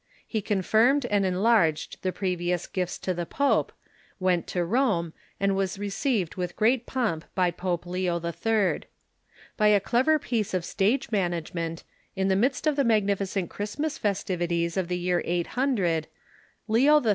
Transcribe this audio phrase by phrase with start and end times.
[0.25, 3.71] He confirmed and enlarged the previous gifts to the pope,
[4.19, 8.79] went to Rome, and w^as received with great pomp by Pope Leo HI.
[9.57, 11.83] By a clever piece of stage management,
[12.15, 16.07] in the midst of the magnificent Christmas festivities of the year 800,
[16.67, 17.09] Leo III.